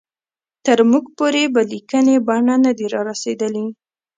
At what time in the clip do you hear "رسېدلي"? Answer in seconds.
3.09-3.65